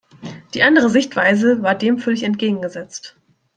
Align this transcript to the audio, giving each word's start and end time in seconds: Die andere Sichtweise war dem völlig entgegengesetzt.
Die 0.55 0.63
andere 0.63 0.89
Sichtweise 0.89 1.61
war 1.61 1.75
dem 1.75 1.99
völlig 1.99 2.23
entgegengesetzt. 2.23 3.15